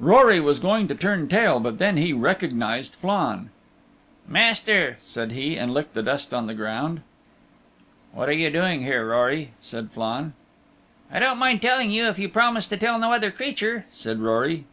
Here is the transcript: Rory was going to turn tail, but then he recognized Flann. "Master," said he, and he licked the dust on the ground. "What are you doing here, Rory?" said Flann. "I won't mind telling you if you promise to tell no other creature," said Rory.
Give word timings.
Rory 0.00 0.40
was 0.40 0.58
going 0.58 0.88
to 0.88 0.94
turn 0.96 1.28
tail, 1.28 1.60
but 1.60 1.78
then 1.78 1.96
he 1.96 2.12
recognized 2.12 2.96
Flann. 2.96 3.50
"Master," 4.26 4.98
said 5.04 5.30
he, 5.30 5.56
and 5.56 5.70
he 5.70 5.72
licked 5.76 5.94
the 5.94 6.02
dust 6.02 6.34
on 6.34 6.48
the 6.48 6.54
ground. 6.54 7.00
"What 8.12 8.28
are 8.28 8.32
you 8.32 8.50
doing 8.50 8.82
here, 8.82 9.08
Rory?" 9.08 9.52
said 9.62 9.92
Flann. 9.92 10.32
"I 11.12 11.20
won't 11.20 11.38
mind 11.38 11.62
telling 11.62 11.92
you 11.92 12.06
if 12.06 12.18
you 12.18 12.28
promise 12.28 12.66
to 12.66 12.76
tell 12.76 12.98
no 12.98 13.12
other 13.12 13.30
creature," 13.30 13.86
said 13.92 14.18
Rory. 14.18 14.64